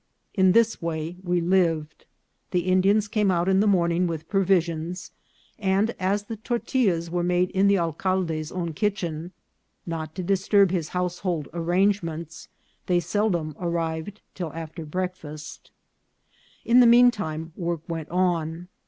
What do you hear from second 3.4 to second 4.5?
in the morning with